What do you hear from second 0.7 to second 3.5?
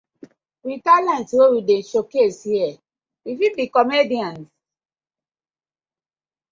talent wey we dey show case here we